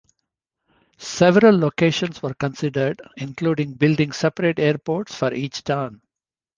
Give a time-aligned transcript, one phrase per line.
[0.97, 6.01] Several locations were considered, including building separate airports for each town.